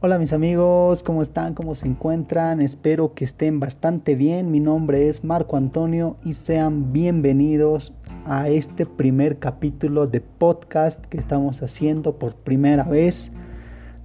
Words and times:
Hola 0.00 0.16
mis 0.20 0.32
amigos, 0.32 1.02
¿cómo 1.02 1.22
están? 1.22 1.54
¿Cómo 1.54 1.74
se 1.74 1.88
encuentran? 1.88 2.60
Espero 2.60 3.14
que 3.14 3.24
estén 3.24 3.58
bastante 3.58 4.14
bien. 4.14 4.52
Mi 4.52 4.60
nombre 4.60 5.08
es 5.08 5.24
Marco 5.24 5.56
Antonio 5.56 6.16
y 6.24 6.34
sean 6.34 6.92
bienvenidos 6.92 7.92
a 8.24 8.48
este 8.48 8.86
primer 8.86 9.40
capítulo 9.40 10.06
de 10.06 10.20
podcast 10.20 11.04
que 11.06 11.18
estamos 11.18 11.64
haciendo 11.64 12.16
por 12.16 12.36
primera 12.36 12.84
vez. 12.84 13.32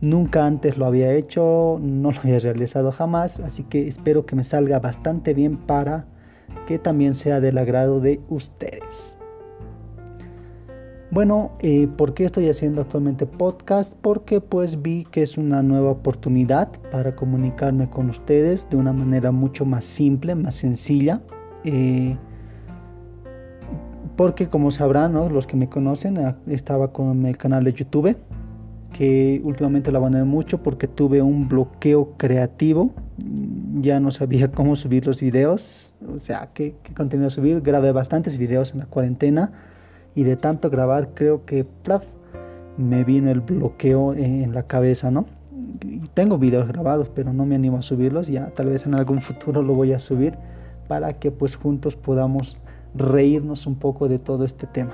Nunca 0.02 0.48
antes 0.48 0.80
lo 0.80 0.88
había 0.88 1.14
hecho, 1.14 1.78
no 1.80 2.12
lo 2.12 2.20
había 2.22 2.40
realizado 2.40 2.92
jamás, 2.92 3.40
así 3.42 3.64
que 3.64 3.88
espero 3.88 4.26
que 4.26 4.36
me 4.36 4.44
salga 4.44 4.80
bastante 4.80 5.36
bien 5.36 5.58
para 5.58 6.08
que 6.66 6.80
también 6.80 7.14
sea 7.14 7.40
del 7.40 7.60
agrado 7.60 8.00
de 8.00 8.20
ustedes. 8.30 9.16
Bueno, 11.14 11.52
eh, 11.60 11.88
¿por 11.96 12.16
qué 12.16 12.26
estoy 12.26 12.50
haciendo 12.50 12.82
actualmente 12.82 13.28
podcast? 13.28 13.94
Porque 14.02 14.42
pues 14.42 14.82
vi 14.82 15.06
que 15.12 15.22
es 15.22 15.38
una 15.38 15.62
nueva 15.62 15.92
oportunidad 15.92 16.72
para 16.92 17.16
comunicarme 17.16 17.88
con 17.88 18.10
ustedes 18.10 18.68
de 18.72 18.78
una 18.78 18.94
manera 18.94 19.32
mucho 19.32 19.64
más 19.64 19.86
simple, 19.86 20.34
más 20.34 20.56
sencilla. 20.56 21.22
Eh, 21.66 22.18
porque 24.16 24.48
como 24.50 24.72
sabrán, 24.72 25.14
los 25.14 25.46
que 25.46 25.56
me 25.56 25.70
conocen, 25.70 26.18
ah, 26.18 26.36
estaba 26.48 26.92
con 26.92 27.28
el 27.28 27.38
canal 27.38 27.64
de 27.64 27.74
YouTube, 27.74 28.18
que 28.92 29.40
últimamente 29.44 29.92
lo 29.92 30.00
abandoné 30.00 30.24
mucho 30.24 30.64
porque 30.64 30.88
tuve 30.88 31.22
un 31.22 31.48
bloqueo 31.48 32.18
creativo. 32.18 32.92
Ya 33.82 34.00
no 34.00 34.10
sabía 34.10 34.52
cómo 34.52 34.76
subir 34.76 35.06
los 35.06 35.22
videos, 35.22 35.94
o 36.12 36.18
sea, 36.18 36.50
qué, 36.56 36.74
qué 36.82 36.92
contenido 36.96 37.30
subir. 37.30 37.62
Grabé 37.62 37.92
bastantes 37.92 38.40
videos 38.40 38.72
en 38.72 38.80
la 38.80 38.88
cuarentena 38.88 39.54
y 40.16 40.24
de 40.24 40.36
tanto 40.36 40.70
grabar 40.70 41.10
creo 41.14 41.46
que 41.46 41.66
me 42.78 43.04
vino 43.04 43.32
el 43.32 43.42
bloqueo 43.42 44.14
en 44.14 44.54
la 44.54 44.64
cabeza, 44.64 45.12
¿no? 45.12 45.26
Tengo 46.14 46.38
videos 46.38 46.68
grabados, 46.68 47.10
pero 47.14 47.34
no 47.34 47.46
me 47.46 47.56
animo 47.56 47.78
a 47.78 47.82
subirlos, 47.82 48.28
ya 48.28 48.48
tal 48.52 48.68
vez 48.68 48.86
en 48.86 48.96
algún 48.96 49.22
futuro 49.22 49.62
lo 49.62 49.74
voy 49.74 49.94
a 49.94 50.00
subir 50.00 50.36
para 50.88 51.14
que 51.14 51.32
pues 51.32 51.56
juntos 51.56 51.96
podamos 51.96 52.58
reírnos 52.96 53.66
un 53.66 53.76
poco 53.76 54.08
de 54.08 54.20
todo 54.20 54.46
este 54.46 54.68
tema. 54.68 54.94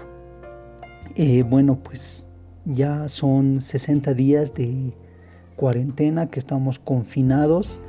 Eh, 1.16 1.44
bueno, 1.44 1.78
pues 1.84 2.26
ya 2.66 3.08
son 3.08 3.62
60 3.62 4.14
días 4.14 4.54
de 4.54 4.94
cuarentena 5.56 6.28
que 6.28 6.40
estamos 6.40 6.80
confinados. 6.80 7.82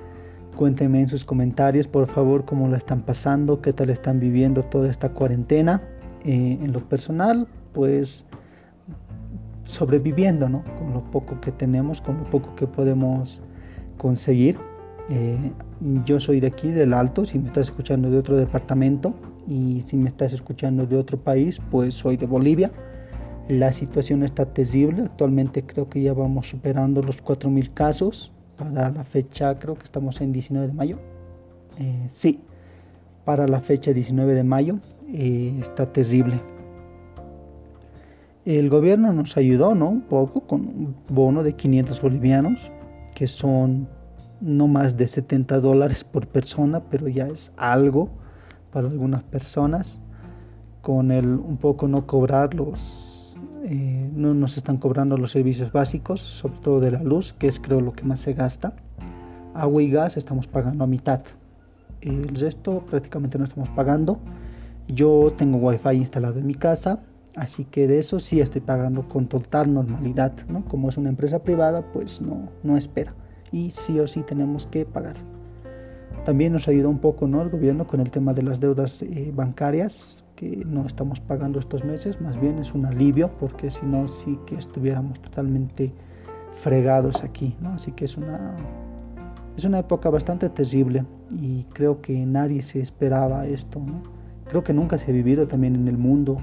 Cuéntenme 0.57 1.01
en 1.01 1.09
sus 1.09 1.25
comentarios, 1.25 1.87
por 1.87 2.07
favor, 2.09 2.45
cómo 2.45 2.67
lo 2.69 2.77
están 2.77 3.03
pasando, 3.03 3.61
qué 3.61 3.73
tal 3.73 3.91
están 3.91 4.19
viviendo 4.19 4.65
toda 4.65 4.91
esta 4.91 5.11
cuarentena. 5.11 5.81
Eh, 6.25 6.59
en 6.61 6.73
lo 6.73 6.81
personal, 6.81 7.49
pues 7.73 8.25
sobreviviendo, 9.65 10.49
¿no? 10.49 10.65
Con 10.79 10.93
lo 10.93 11.03
poco 11.11 11.41
que 11.41 11.53
tenemos, 11.53 12.01
con 12.01 12.19
lo 12.19 12.25
poco 12.25 12.55
que 12.57 12.67
podemos 12.67 13.41
conseguir. 13.97 14.59
Eh, 15.09 15.53
yo 16.05 16.21
soy 16.21 16.41
de 16.41 16.49
aquí, 16.49 16.71
del 16.71 16.93
Alto, 16.93 17.25
si 17.25 17.39
me 17.39 17.47
estás 17.47 17.67
escuchando 17.67 18.11
de 18.11 18.19
otro 18.19 18.37
departamento 18.37 19.15
y 19.49 19.81
si 19.83 19.97
me 19.97 20.09
estás 20.09 20.33
escuchando 20.33 20.87
de 20.87 20.97
otro 20.97 21.19
país, 21.19 21.61
pues 21.71 21.95
soy 21.95 22.17
de 22.17 22.27
Bolivia. 22.27 22.71
La 23.49 23.73
situación 23.73 24.23
está 24.23 24.47
terrible, 24.47 25.03
actualmente 25.03 25.65
creo 25.65 25.89
que 25.89 26.03
ya 26.03 26.13
vamos 26.13 26.49
superando 26.49 27.03
los 27.03 27.23
4.000 27.23 27.73
casos. 27.73 28.33
Para 28.57 28.91
la 28.91 29.05
fecha, 29.05 29.59
creo 29.59 29.75
que 29.75 29.85
estamos 29.85 30.21
en 30.21 30.33
19 30.33 30.69
de 30.69 30.73
mayo. 30.75 30.99
Eh, 31.79 32.07
sí, 32.11 32.41
para 33.25 33.47
la 33.47 33.61
fecha 33.61 33.93
19 33.93 34.35
de 34.35 34.45
mayo 34.45 34.79
eh, 35.09 35.59
está 35.61 35.93
terrible. 35.93 36.41
El 38.45 38.71
gobierno 38.71 39.13
nos 39.13 39.37
ayudó, 39.37 39.75
¿no? 39.75 39.89
Un 39.89 40.01
poco 40.03 40.41
con 40.41 40.63
un 40.63 40.95
bono 41.09 41.43
de 41.43 41.53
500 41.53 42.01
bolivianos, 42.01 42.71
que 43.15 43.27
son 43.27 43.89
no 44.41 44.67
más 44.67 44.97
de 44.97 45.07
70 45.07 45.61
dólares 45.61 46.05
por 46.05 46.27
persona, 46.27 46.81
pero 46.91 47.07
ya 47.09 47.27
es 47.27 47.53
algo 47.57 48.09
para 48.73 48.89
algunas 48.89 49.23
personas. 49.25 50.01
Con 50.81 51.11
el 51.11 51.27
un 51.27 51.59
poco 51.59 51.87
no 51.87 52.07
cobrar 52.07 52.55
los, 52.55 53.37
eh, 53.65 54.11
no 54.15 54.33
nos 54.33 54.57
están 54.57 54.79
cobrando 54.79 55.19
los 55.19 55.33
servicios 55.33 55.71
básicos, 55.71 56.21
sobre 56.21 56.59
todo 56.61 56.81
de 56.81 56.93
la 56.93 57.03
luz, 57.03 57.35
que 57.35 57.47
es 57.47 57.61
creo 57.61 57.83
lo 57.83 57.93
que 57.93 58.05
más 58.05 58.21
se 58.21 58.33
gasta. 58.33 58.73
Agua 59.53 59.83
y 59.83 59.91
gas 59.91 60.17
estamos 60.17 60.47
pagando 60.47 60.85
a 60.85 60.87
mitad. 60.87 61.21
El 62.01 62.25
resto 62.35 62.85
prácticamente 62.91 63.39
no 63.39 63.45
estamos 63.45 63.69
pagando. 63.71 64.19
Yo 64.89 65.33
tengo 65.37 65.59
wifi 65.59 65.91
instalado 65.91 66.39
en 66.39 66.47
mi 66.47 66.55
casa, 66.55 67.01
así 67.37 67.65
que 67.65 67.87
de 67.87 67.99
eso 67.99 68.19
sí 68.19 68.41
estoy 68.41 68.61
pagando 68.61 69.09
con 69.09 69.27
total 69.27 69.73
normalidad, 69.73 70.33
¿no? 70.49 70.65
Como 70.65 70.89
es 70.89 70.97
una 70.97 71.11
empresa 71.11 71.43
privada, 71.43 71.83
pues 71.93 72.21
no, 72.21 72.49
no 72.63 72.77
espera. 72.77 73.15
Y 73.53 73.71
sí 73.71 74.01
o 74.01 74.07
sí 74.07 74.23
tenemos 74.23 74.67
que 74.67 74.85
pagar. 74.85 75.17
También 76.25 76.53
nos 76.53 76.69
ayudó 76.69 76.91
un 76.91 76.99
poco 76.99 77.27
¿no? 77.27 77.41
el 77.43 77.49
gobierno 77.49 77.87
con 77.87 78.01
el 78.01 78.11
tema 78.11 78.35
de 78.35 78.43
las 78.43 78.61
deudas 78.61 79.03
eh, 79.03 79.33
bancarias 79.35 80.25
que 80.37 80.65
no 80.67 80.87
estamos 80.87 81.21
pagando 81.21 81.59
estos 81.59 81.85
meses, 81.85 82.21
más 82.21 82.41
bien 82.41 82.59
es 82.59 82.73
un 82.73 82.87
alivio 82.87 83.31
porque 83.39 83.71
si 83.71 83.85
no 83.85 84.09
sí 84.09 84.39
que 84.47 84.55
estuviéramos 84.55 85.21
totalmente 85.21 85.93
fregados 86.63 87.23
aquí, 87.23 87.57
¿no? 87.61 87.75
Así 87.75 87.93
que 87.93 88.07
es 88.07 88.17
una 88.17 88.57
es 89.57 89.65
una 89.65 89.79
época 89.81 90.11
bastante 90.11 90.49
terrible 90.49 91.05
y 91.31 91.65
creo 91.65 92.01
que 92.01 92.25
nadie 92.25 92.63
se 92.63 92.81
esperaba 92.81 93.47
esto. 93.47 93.81
Creo 94.49 94.65
que 94.65 94.73
nunca 94.73 94.99
se 94.99 95.11
ha 95.11 95.15
vivido 95.15 95.47
también 95.47 95.75
en 95.75 95.89
el 95.89 95.99
mundo 95.99 96.39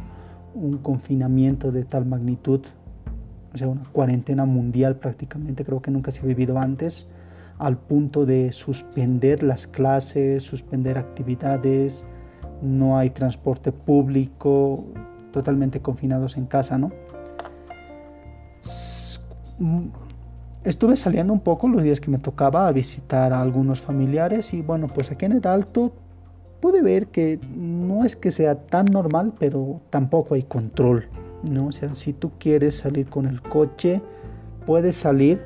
un 0.53 0.77
confinamiento 0.77 1.71
de 1.71 1.83
tal 1.83 2.05
magnitud, 2.05 2.61
o 3.53 3.57
sea, 3.57 3.67
una 3.67 3.83
cuarentena 3.91 4.45
mundial 4.45 4.95
prácticamente, 4.95 5.63
creo 5.63 5.81
que 5.81 5.91
nunca 5.91 6.11
se 6.11 6.21
ha 6.21 6.25
vivido 6.25 6.57
antes, 6.57 7.07
al 7.59 7.77
punto 7.77 8.25
de 8.25 8.51
suspender 8.51 9.43
las 9.43 9.67
clases, 9.67 10.43
suspender 10.43 10.97
actividades, 10.97 12.05
no 12.61 12.97
hay 12.97 13.09
transporte 13.11 13.71
público, 13.71 14.85
totalmente 15.31 15.79
confinados 15.79 16.37
en 16.37 16.45
casa, 16.45 16.77
¿no? 16.77 16.91
Estuve 20.67 20.97
saliendo 20.97 21.31
un 21.31 21.39
poco 21.39 21.69
los 21.69 21.81
días 21.81 22.01
que 22.01 22.11
me 22.11 22.17
tocaba 22.17 22.67
a 22.67 22.73
visitar 22.73 23.31
a 23.31 23.39
algunos 23.39 23.79
familiares 23.79 24.53
y 24.53 24.61
bueno, 24.61 24.87
pues 24.87 25.09
aquí 25.09 25.23
en 25.23 25.31
el 25.31 25.47
Alto 25.47 25.93
pude 26.59 26.81
ver 26.81 27.07
que 27.07 27.39
no 27.55 28.03
es 28.03 28.17
que 28.17 28.31
sea 28.31 28.55
tan 28.67 28.87
normal, 28.87 29.31
pero 29.39 29.79
tampoco 29.91 30.35
hay 30.35 30.43
control, 30.43 31.07
¿no? 31.49 31.67
O 31.67 31.71
sea, 31.71 31.95
si 31.95 32.11
tú 32.11 32.31
quieres 32.37 32.79
salir 32.79 33.07
con 33.07 33.27
el 33.27 33.41
coche, 33.41 34.01
puedes 34.65 34.97
salir 34.97 35.41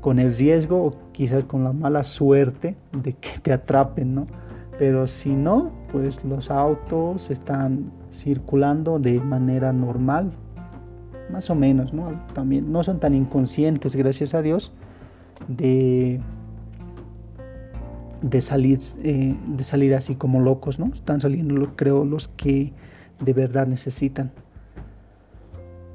con 0.00 0.18
el 0.18 0.34
riesgo 0.34 0.86
o 0.86 1.12
quizás 1.12 1.44
con 1.44 1.62
la 1.62 1.74
mala 1.74 2.02
suerte 2.02 2.74
de 2.96 3.12
que 3.12 3.40
te 3.42 3.52
atrapen, 3.52 4.14
¿no? 4.14 4.26
Pero 4.78 5.06
si 5.06 5.34
no, 5.34 5.70
pues 5.92 6.24
los 6.24 6.50
autos 6.50 7.30
están 7.30 7.92
circulando 8.10 8.98
de 8.98 9.20
manera 9.20 9.70
normal, 9.70 10.32
más 11.30 11.50
o 11.50 11.54
menos, 11.54 11.92
¿no? 11.92 12.20
También 12.34 12.72
no 12.72 12.82
son 12.82 13.00
tan 13.00 13.14
inconscientes, 13.14 13.96
gracias 13.96 14.34
a 14.34 14.42
Dios, 14.42 14.72
de, 15.48 16.20
de, 18.22 18.40
salir, 18.40 18.78
eh, 19.02 19.36
de 19.46 19.62
salir 19.62 19.94
así 19.94 20.14
como 20.14 20.40
locos, 20.40 20.78
¿no? 20.78 20.90
Están 20.94 21.20
saliendo, 21.20 21.74
creo, 21.76 22.04
los 22.04 22.28
que 22.28 22.72
de 23.20 23.32
verdad 23.32 23.66
necesitan. 23.66 24.30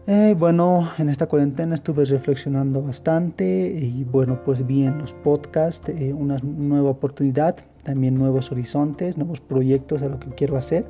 Eh, 0.10 0.36
bueno, 0.40 0.90
en 0.98 1.10
esta 1.10 1.26
cuarentena 1.26 1.76
estuve 1.76 2.06
reflexionando 2.06 2.82
bastante 2.82 3.46
y 3.46 4.06
bueno, 4.06 4.40
pues 4.46 4.66
vi 4.66 4.84
en 4.84 5.00
los 5.00 5.14
podcasts 5.14 5.90
eh, 5.90 6.14
una 6.14 6.38
nueva 6.44 6.92
oportunidad, 6.92 7.58
también 7.84 8.16
nuevos 8.16 8.50
horizontes, 8.50 9.18
nuevos 9.18 9.42
proyectos 9.42 10.02
a 10.04 10.08
lo 10.08 10.18
que 10.18 10.30
quiero 10.30 10.56
hacer. 10.56 10.86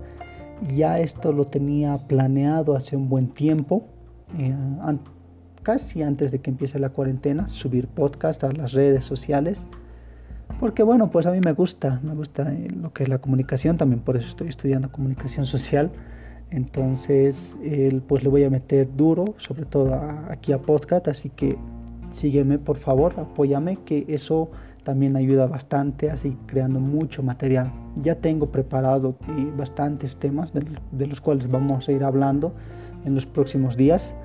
Ya 0.76 1.00
esto 1.00 1.32
lo 1.32 1.46
tenía 1.46 1.98
planeado 2.08 2.76
hace 2.76 2.96
un 2.96 3.10
buen 3.10 3.30
tiempo, 3.30 3.88
eh, 4.38 4.56
casi 5.64 6.02
antes 6.02 6.32
de 6.32 6.40
que 6.40 6.50
empiece 6.50 6.80
la 6.80 6.90
cuarentena, 6.90 7.50
subir 7.50 7.88
podcast 7.88 8.44
a 8.44 8.52
las 8.52 8.74
redes 8.74 9.06
sociales. 9.06 9.68
Porque 10.60 10.82
bueno, 10.82 11.12
pues 11.12 11.26
a 11.26 11.32
mí 11.32 11.40
me 11.44 11.52
gusta, 11.52 12.00
me 12.04 12.16
gusta 12.16 12.52
eh, 12.54 12.70
lo 12.70 12.94
que 12.94 13.04
es 13.04 13.10
la 13.10 13.20
comunicación, 13.20 13.78
también 13.78 14.02
por 14.02 14.18
eso 14.18 14.28
estoy 14.28 14.48
estudiando 14.48 14.92
comunicación 14.92 15.46
social. 15.46 15.92
Entonces, 16.50 17.58
pues 18.08 18.24
le 18.24 18.30
voy 18.30 18.46
a 18.46 18.50
meter 18.50 18.88
duro, 18.96 19.36
sobre 19.36 19.66
todo 19.66 19.94
aquí 20.30 20.54
a 20.54 20.60
podcast, 20.60 21.10
así 21.10 21.30
que 21.30 21.58
sígueme 22.12 22.58
por 22.58 22.78
favor, 22.78 23.14
apóyame, 23.20 23.78
que 23.84 24.06
eso 24.08 24.50
también 24.88 25.18
ayuda 25.18 25.48
bastante, 25.48 26.10
así 26.10 26.38
creando 26.46 26.80
mucho 26.80 27.22
material. 27.22 27.72
Ya 27.96 28.16
tengo 28.16 28.52
preparado 28.52 29.18
eh, 29.28 29.52
bastantes 29.58 30.16
temas 30.16 30.54
de 30.54 31.08
los 31.08 31.20
cuales 31.20 31.52
vamos 31.52 31.90
a 31.90 31.92
ir 31.92 32.06
hablando 32.06 32.54
en 33.06 33.16
los 33.16 33.26
próximos 33.26 33.78
días. 33.78 34.16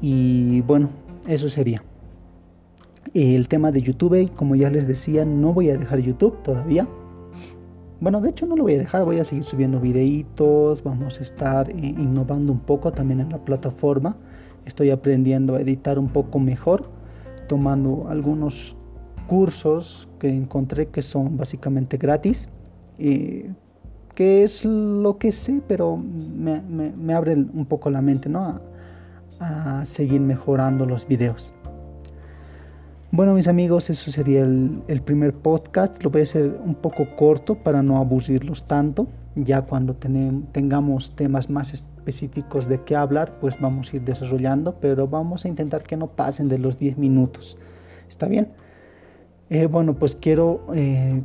Y 0.00 0.60
bueno, 0.62 0.90
eso 1.26 1.48
sería. 1.48 1.82
El 3.14 3.48
tema 3.48 3.72
de 3.72 3.82
YouTube, 3.82 4.30
como 4.34 4.54
ya 4.54 4.70
les 4.70 4.86
decía, 4.86 5.24
no 5.24 5.52
voy 5.52 5.70
a 5.70 5.76
dejar 5.76 6.00
YouTube 6.00 6.42
todavía. 6.42 6.86
Bueno, 8.00 8.20
de 8.20 8.30
hecho 8.30 8.46
no 8.46 8.56
lo 8.56 8.62
voy 8.62 8.74
a 8.74 8.78
dejar, 8.78 9.04
voy 9.04 9.18
a 9.18 9.24
seguir 9.24 9.44
subiendo 9.44 9.78
videitos, 9.78 10.82
vamos 10.82 11.20
a 11.20 11.22
estar 11.22 11.68
innovando 11.70 12.52
un 12.52 12.60
poco 12.60 12.92
también 12.92 13.20
en 13.20 13.30
la 13.30 13.38
plataforma. 13.38 14.16
Estoy 14.64 14.90
aprendiendo 14.90 15.56
a 15.56 15.60
editar 15.60 15.98
un 15.98 16.08
poco 16.08 16.38
mejor. 16.38 16.88
tomando 17.48 18.06
algunos 18.08 18.76
cursos 19.26 20.08
que 20.20 20.28
encontré 20.28 20.86
que 20.86 21.02
son 21.02 21.36
básicamente 21.36 21.96
gratis, 21.96 22.48
eh, 22.98 23.50
que 24.20 24.42
es 24.42 24.66
lo 24.66 25.16
que 25.16 25.32
sé, 25.32 25.62
pero 25.66 25.96
me, 25.96 26.60
me, 26.60 27.14
abre 27.14 27.32
un 27.32 27.64
poco 27.64 27.88
la 27.88 28.02
mente 28.02 28.28
¿no? 28.28 28.60
a, 29.40 29.82
seguir 29.86 30.20
mejorando 30.20 30.84
los 30.84 31.08
videos. 31.08 31.54
Bueno 33.12 33.32
mis 33.32 33.48
amigos, 33.48 33.88
eso 33.88 34.10
sería 34.10 34.42
el, 34.42 34.82
el, 34.88 35.00
primer 35.00 35.32
podcast. 35.32 36.02
Lo 36.04 36.10
voy 36.10 36.20
a 36.20 36.24
hacer 36.24 36.54
un 36.62 36.74
poco 36.74 37.16
corto 37.16 37.54
para 37.54 37.82
no 37.82 37.96
aburrirlos 37.96 38.66
tanto. 38.66 39.06
Ya 39.36 39.62
cuando 39.62 39.94
tengamos 39.94 41.16
temas 41.16 41.48
más 41.48 41.72
específicos 41.72 42.68
de 42.68 42.78
qué 42.82 42.96
hablar, 42.96 43.38
pues 43.40 43.58
vamos 43.58 43.90
a 43.90 43.96
ir 43.96 44.02
desarrollando, 44.02 44.74
pero 44.82 45.08
vamos 45.08 45.46
a 45.46 45.48
intentar 45.48 45.82
que 45.82 45.96
no 45.96 46.08
pasen 46.08 46.46
de 46.50 46.58
los 46.58 46.78
10 46.78 46.98
minutos. 46.98 47.56
¿Está 48.06 48.26
bien? 48.26 48.48
Eh, 49.48 49.64
bueno, 49.64 49.94
pues 49.94 50.14
quiero 50.14 50.66
eh, 50.74 51.22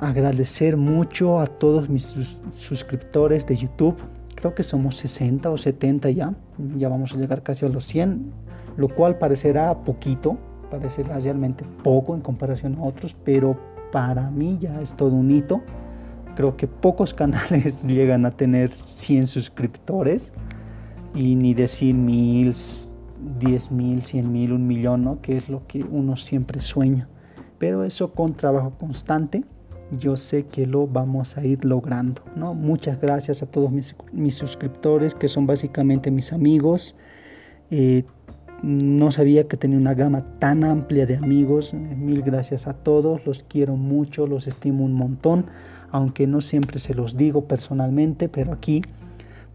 agradecer 0.00 0.76
mucho 0.76 1.38
a 1.38 1.46
todos 1.46 1.88
mis 1.88 2.16
suscriptores 2.50 3.46
de 3.46 3.56
YouTube. 3.56 3.96
Creo 4.34 4.54
que 4.54 4.62
somos 4.62 4.96
60 4.96 5.50
o 5.50 5.58
70 5.58 6.10
ya. 6.10 6.34
Ya 6.76 6.88
vamos 6.88 7.12
a 7.12 7.16
llegar 7.16 7.42
casi 7.42 7.66
a 7.66 7.68
los 7.68 7.84
100, 7.84 8.32
lo 8.76 8.88
cual 8.88 9.18
parecerá 9.18 9.74
poquito, 9.84 10.38
parecerá 10.70 11.18
realmente 11.18 11.64
poco 11.82 12.14
en 12.14 12.22
comparación 12.22 12.76
a 12.78 12.84
otros, 12.84 13.14
pero 13.24 13.58
para 13.92 14.30
mí 14.30 14.56
ya 14.58 14.80
es 14.80 14.94
todo 14.94 15.14
un 15.14 15.30
hito. 15.30 15.60
Creo 16.34 16.56
que 16.56 16.66
pocos 16.66 17.12
canales 17.22 17.86
llegan 17.86 18.24
a 18.24 18.30
tener 18.30 18.70
100 18.70 19.26
suscriptores 19.26 20.32
y 21.14 21.34
ni 21.34 21.52
decir 21.52 21.94
mil, 21.94 22.54
diez 23.38 23.70
mil, 23.70 24.02
cien 24.02 24.32
mil, 24.32 24.52
un 24.52 24.66
millón, 24.66 25.04
¿no? 25.04 25.20
que 25.20 25.36
es 25.36 25.48
lo 25.48 25.66
que 25.66 25.82
uno 25.82 26.16
siempre 26.16 26.60
sueña 26.60 27.08
pero 27.60 27.84
eso 27.84 28.12
con 28.12 28.32
trabajo 28.32 28.72
constante 28.80 29.44
yo 29.98 30.16
sé 30.16 30.44
que 30.44 30.66
lo 30.66 30.86
vamos 30.86 31.36
a 31.36 31.44
ir 31.44 31.64
logrando. 31.64 32.22
¿no? 32.36 32.54
Muchas 32.54 33.00
gracias 33.00 33.42
a 33.42 33.46
todos 33.46 33.70
mis, 33.70 33.94
mis 34.12 34.34
suscriptores 34.34 35.14
que 35.14 35.28
son 35.28 35.46
básicamente 35.46 36.10
mis 36.10 36.32
amigos. 36.32 36.96
Eh, 37.70 38.04
no 38.62 39.10
sabía 39.10 39.48
que 39.48 39.56
tenía 39.56 39.78
una 39.78 39.94
gama 39.94 40.24
tan 40.38 40.64
amplia 40.64 41.06
de 41.06 41.16
amigos. 41.16 41.72
Mil 41.74 42.22
gracias 42.22 42.66
a 42.66 42.74
todos, 42.74 43.24
los 43.26 43.42
quiero 43.44 43.76
mucho, 43.76 44.26
los 44.26 44.46
estimo 44.46 44.84
un 44.84 44.92
montón, 44.92 45.46
aunque 45.90 46.26
no 46.26 46.40
siempre 46.40 46.78
se 46.78 46.94
los 46.94 47.16
digo 47.16 47.46
personalmente, 47.46 48.28
pero 48.28 48.52
aquí 48.52 48.82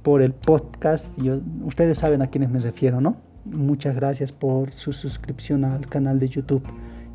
por 0.01 0.21
el 0.21 0.33
podcast, 0.33 1.11
ustedes 1.63 1.97
saben 1.97 2.21
a 2.21 2.27
quiénes 2.27 2.49
me 2.51 2.59
refiero, 2.59 3.01
¿no? 3.01 3.17
Muchas 3.45 3.95
gracias 3.95 4.31
por 4.31 4.71
su 4.71 4.91
suscripción 4.91 5.65
al 5.65 5.87
canal 5.87 6.19
de 6.19 6.27
YouTube 6.27 6.63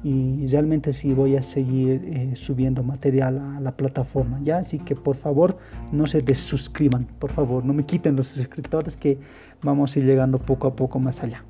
y 0.02 0.46
realmente 0.46 0.92
sí 0.92 1.12
voy 1.12 1.36
a 1.36 1.42
seguir 1.42 2.02
eh, 2.06 2.34
subiendo 2.34 2.82
material 2.82 3.38
a 3.38 3.60
la 3.60 3.76
plataforma. 3.76 4.40
Ya 4.42 4.58
así 4.58 4.78
que 4.78 4.96
por 4.96 5.16
favor 5.16 5.58
no 5.92 6.06
se 6.06 6.22
desuscriban 6.22 7.06
por 7.18 7.30
favor 7.30 7.64
no 7.64 7.72
me 7.72 7.84
quiten 7.84 8.16
los 8.16 8.28
suscriptores 8.28 8.96
que 8.96 9.18
vamos 9.62 9.94
a 9.94 9.98
ir 9.98 10.06
llegando 10.06 10.38
poco 10.38 10.68
a 10.68 10.76
poco 10.76 10.98
más 10.98 11.22
allá. 11.22 11.44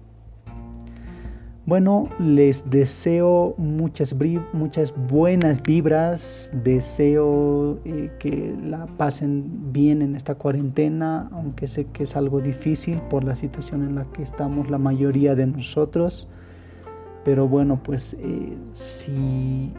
Bueno 1.67 2.08
les 2.19 2.69
deseo 2.69 3.55
muchas 3.56 4.17
muchas 4.53 4.93
buenas 5.08 5.62
vibras 5.62 6.50
deseo 6.64 7.79
eh, 7.85 8.11
que 8.19 8.56
la 8.64 8.87
pasen 8.87 9.73
bien 9.73 10.03
en 10.03 10.17
esta 10.17 10.35
cuarentena 10.35 11.29
aunque 11.31 11.69
sé 11.69 11.85
que 11.93 12.03
es 12.03 12.17
algo 12.17 12.41
difícil 12.41 13.00
por 13.11 13.23
la 13.23 13.37
situación 13.37 13.82
en 13.82 13.94
la 13.94 14.05
que 14.06 14.23
estamos 14.23 14.70
la 14.70 14.79
mayoría 14.79 15.37
de 15.37 15.46
nosotros 15.46 16.26
pero 17.25 17.49
bueno, 17.49 17.81
pues 17.82 18.17
eh, 18.19 18.56
si, 18.72 19.72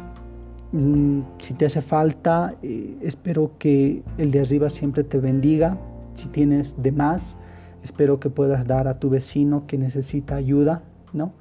mm, 0.71 1.21
si, 1.39 1.53
te 1.53 1.65
hace 1.65 1.81
falta, 1.81 2.55
eh, 2.61 2.97
espero 3.01 3.51
que 3.57 4.03
el 4.17 4.31
de 4.31 4.41
arriba 4.41 4.69
siempre 4.69 5.03
te 5.03 5.19
bendiga. 5.19 5.77
Si 6.15 6.27
tienes 6.27 6.75
de 6.81 6.91
más, 6.91 7.38
espero 7.83 8.19
que 8.19 8.29
puedas 8.29 8.67
dar 8.67 8.88
a 8.88 8.99
tu 8.99 9.09
vecino 9.09 9.65
que 9.65 9.77
necesita 9.77 10.35
ayuda, 10.35 10.83
¿no? 11.13 11.33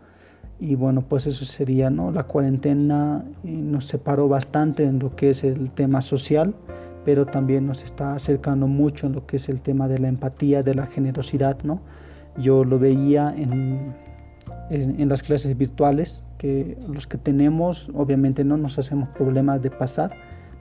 Y 0.58 0.74
bueno, 0.74 1.02
pues 1.02 1.26
eso 1.26 1.44
sería, 1.44 1.90
¿no? 1.90 2.10
La 2.12 2.24
cuarentena 2.24 3.24
eh, 3.44 3.50
nos 3.50 3.86
separó 3.86 4.28
bastante 4.28 4.84
en 4.84 4.98
lo 4.98 5.16
que 5.16 5.30
es 5.30 5.44
el 5.44 5.70
tema 5.70 6.00
social, 6.00 6.54
pero 7.04 7.26
también 7.26 7.66
nos 7.66 7.82
está 7.82 8.14
acercando 8.14 8.66
mucho 8.66 9.06
en 9.06 9.14
lo 9.14 9.26
que 9.26 9.36
es 9.36 9.48
el 9.48 9.60
tema 9.60 9.88
de 9.88 9.98
la 9.98 10.08
empatía, 10.08 10.62
de 10.62 10.74
la 10.74 10.86
generosidad, 10.86 11.58
¿no? 11.62 11.80
Yo 12.38 12.64
lo 12.64 12.78
veía 12.78 13.34
en 13.36 13.94
en, 14.70 15.08
las 15.08 15.22
clases 15.22 15.56
virtuales, 15.56 16.24
que 16.38 16.78
los 16.92 17.06
que 17.06 17.18
tenemos 17.18 17.90
obviamente 17.94 18.44
no 18.44 18.56
nos 18.56 18.78
hacemos 18.78 19.08
problemas 19.10 19.62
de 19.62 19.70
pasar, 19.70 20.12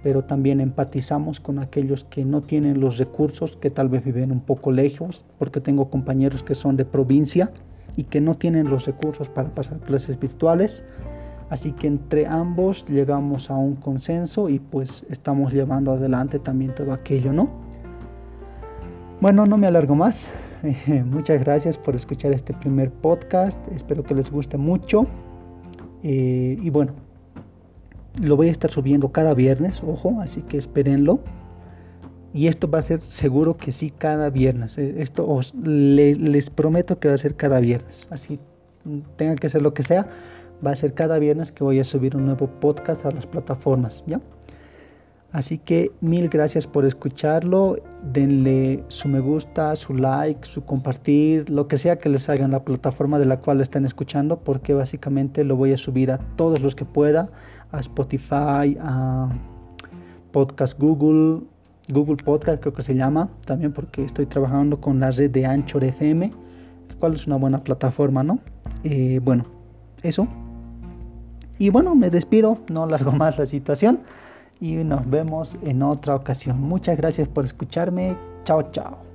pero 0.03 0.23
también 0.23 0.61
empatizamos 0.61 1.39
con 1.39 1.59
aquellos 1.59 2.05
que 2.05 2.25
no 2.25 2.41
tienen 2.41 2.79
los 2.79 2.97
recursos, 2.97 3.55
que 3.57 3.69
tal 3.69 3.89
vez 3.89 4.03
viven 4.03 4.31
un 4.31 4.39
poco 4.39 4.71
lejos, 4.71 5.25
porque 5.37 5.61
tengo 5.61 5.89
compañeros 5.89 6.41
que 6.41 6.55
son 6.55 6.75
de 6.75 6.85
provincia 6.85 7.51
y 7.95 8.05
que 8.05 8.21
no 8.21 8.35
tienen 8.35 8.69
los 8.69 8.85
recursos 8.85 9.29
para 9.29 9.49
pasar 9.49 9.79
clases 9.79 10.19
virtuales. 10.19 10.83
Así 11.49 11.71
que 11.71 11.87
entre 11.87 12.27
ambos 12.27 12.85
llegamos 12.87 13.49
a 13.49 13.55
un 13.55 13.75
consenso 13.75 14.49
y 14.49 14.59
pues 14.59 15.05
estamos 15.09 15.51
llevando 15.51 15.91
adelante 15.91 16.39
también 16.39 16.73
todo 16.75 16.93
aquello, 16.93 17.33
¿no? 17.33 17.49
Bueno, 19.19 19.45
no 19.45 19.57
me 19.57 19.67
alargo 19.67 19.95
más. 19.95 20.29
muchas 21.05 21.39
gracias 21.43 21.77
por 21.77 21.95
escuchar 21.95 22.33
este 22.33 22.53
primer 22.53 22.91
podcast. 22.91 23.57
Espero 23.73 24.03
que 24.03 24.13
les 24.13 24.29
guste 24.29 24.57
mucho. 24.57 25.05
Eh, 26.03 26.57
y 26.61 26.69
bueno, 26.69 26.93
lo 28.21 28.35
voy 28.35 28.49
a 28.49 28.51
estar 28.51 28.71
subiendo 28.71 29.11
cada 29.11 29.33
viernes, 29.33 29.81
ojo, 29.85 30.19
así 30.21 30.41
que 30.41 30.57
espérenlo. 30.57 31.19
Y 32.33 32.47
esto 32.47 32.69
va 32.69 32.79
a 32.79 32.81
ser 32.83 33.01
seguro 33.01 33.57
que 33.57 33.71
sí 33.71 33.89
cada 33.89 34.29
viernes. 34.29 34.77
Eh, 34.77 34.95
esto 34.99 35.39
les 35.63 36.49
prometo 36.49 36.99
que 36.99 37.07
va 37.07 37.15
a 37.15 37.17
ser 37.17 37.35
cada 37.35 37.59
viernes. 37.59 38.07
Así 38.11 38.39
tenga 39.15 39.35
que 39.35 39.49
ser 39.49 39.61
lo 39.61 39.73
que 39.73 39.83
sea, 39.83 40.07
va 40.65 40.71
a 40.71 40.75
ser 40.75 40.93
cada 40.93 41.19
viernes 41.19 41.51
que 41.51 41.63
voy 41.63 41.79
a 41.79 41.83
subir 41.83 42.15
un 42.15 42.25
nuevo 42.25 42.47
podcast 42.47 43.05
a 43.05 43.11
las 43.11 43.25
plataformas, 43.25 44.03
¿ya? 44.07 44.21
Así 45.31 45.59
que 45.59 45.91
mil 46.01 46.27
gracias 46.27 46.65
por 46.65 46.85
escucharlo. 46.85 47.77
Denle 48.11 48.83
su 48.87 49.07
me 49.07 49.19
gusta, 49.19 49.75
su 49.75 49.93
like, 49.93 50.47
su 50.47 50.63
compartir, 50.65 51.49
lo 51.49 51.67
que 51.67 51.77
sea 51.77 51.99
que 51.99 52.09
les 52.09 52.27
haga 52.29 52.45
en 52.45 52.51
la 52.51 52.63
plataforma 52.63 53.19
de 53.19 53.25
la 53.25 53.37
cual 53.37 53.61
están 53.61 53.85
escuchando, 53.85 54.39
porque 54.39 54.73
básicamente 54.73 55.43
lo 55.43 55.55
voy 55.55 55.73
a 55.73 55.77
subir 55.77 56.11
a 56.11 56.17
todos 56.35 56.59
los 56.61 56.73
que 56.73 56.85
pueda, 56.85 57.29
a 57.71 57.79
Spotify, 57.79 58.75
a 58.81 59.29
Podcast 60.31 60.79
Google, 60.79 61.41
Google 61.89 62.17
Podcast 62.17 62.61
creo 62.61 62.73
que 62.73 62.81
se 62.81 62.95
llama, 62.95 63.29
también 63.45 63.71
porque 63.71 64.03
estoy 64.03 64.25
trabajando 64.25 64.81
con 64.81 64.99
la 64.99 65.11
red 65.11 65.29
de 65.29 65.45
Anchor 65.45 65.83
FM, 65.83 66.31
el 66.89 66.95
cual 66.97 67.13
es 67.13 67.27
una 67.27 67.35
buena 67.35 67.63
plataforma, 67.63 68.23
¿no? 68.23 68.39
Eh, 68.83 69.19
bueno, 69.23 69.45
eso. 70.01 70.27
Y 71.59 71.69
bueno, 71.69 71.93
me 71.93 72.09
despido, 72.09 72.57
no 72.71 72.87
largo 72.87 73.11
más 73.11 73.37
la 73.37 73.45
situación 73.45 73.99
y 74.59 74.75
nos 74.75 75.09
vemos 75.09 75.55
en 75.63 75.81
otra 75.83 76.15
ocasión. 76.15 76.61
Muchas 76.61 76.97
gracias 76.97 77.27
por 77.27 77.45
escucharme. 77.45 78.15
Chao, 78.43 78.71
chao. 78.71 79.08